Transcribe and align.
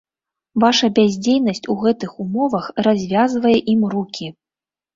Ваша 0.61 0.87
бяздзейнасць 0.99 1.61
у 1.75 1.75
гэтых 1.85 2.17
умовах 2.25 2.65
развязвае 2.89 3.55
ім 3.77 3.81
рукі. 3.95 4.35